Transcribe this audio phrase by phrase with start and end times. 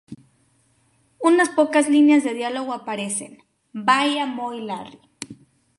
[1.29, 3.33] Unas pocas líneas de diálogo aparecen
[3.71, 4.99] —¡"Vaya Moe, Larry!